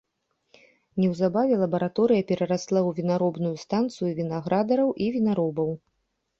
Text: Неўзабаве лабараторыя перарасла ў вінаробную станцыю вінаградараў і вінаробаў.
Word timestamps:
Неўзабаве 1.03 1.59
лабараторыя 1.65 2.21
перарасла 2.33 2.79
ў 2.87 2.97
вінаробную 3.01 3.55
станцыю 3.67 4.09
вінаградараў 4.23 4.89
і 5.07 5.15
вінаробаў. 5.21 5.69